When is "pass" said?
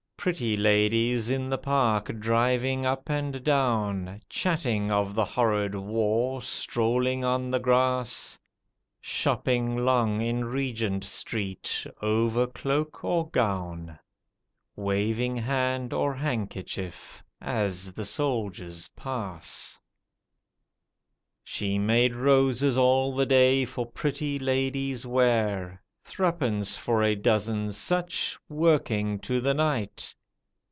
18.89-19.79